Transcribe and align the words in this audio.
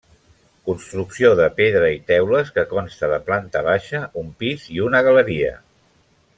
Construcció 0.69 1.29
de 1.39 1.45
pedra 1.59 1.91
i 1.97 1.99
teules 2.07 2.49
que 2.57 2.65
consta 2.73 3.11
de 3.13 3.21
planta 3.29 3.63
baixa, 3.71 4.03
un 4.25 4.35
pis 4.43 4.69
i 4.79 4.85
una 4.91 5.07
galeria. 5.11 5.57